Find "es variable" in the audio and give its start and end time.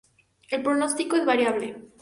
1.15-1.75